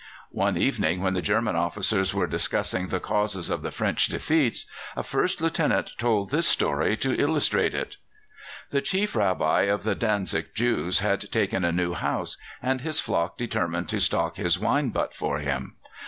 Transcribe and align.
One 0.31 0.57
evening, 0.57 1.03
when 1.03 1.13
the 1.13 1.21
German 1.21 1.55
officers 1.55 2.11
were 2.11 2.25
discussing 2.25 2.87
the 2.87 2.99
causes 2.99 3.51
of 3.51 3.61
the 3.61 3.69
French 3.69 4.07
defeats, 4.07 4.65
a 4.95 5.03
First 5.03 5.39
Lieutenant 5.39 5.91
told 5.99 6.31
this 6.31 6.47
story 6.47 6.97
to 6.97 7.13
illustrate 7.21 7.75
it: 7.75 7.97
The 8.71 8.81
Chief 8.81 9.15
Rabbi 9.15 9.65
of 9.71 9.83
the 9.83 9.93
Dantzic 9.95 10.55
Jews 10.55 11.01
had 11.01 11.31
taken 11.31 11.63
a 11.63 11.71
new 11.71 11.93
house, 11.93 12.35
and 12.63 12.81
his 12.81 12.99
flock 12.99 13.37
determined 13.37 13.89
to 13.89 13.99
stock 14.01 14.37
his 14.37 14.57
wine 14.57 14.89
butt 14.89 15.13
for 15.13 15.37
him. 15.37 15.75